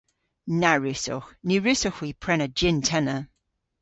Na 0.59 0.71
wrussowgh. 0.79 1.29
Ny 1.47 1.55
wrussowgh 1.59 1.99
hwi 1.99 2.09
prena 2.23 2.47
jynn-tenna. 2.57 3.17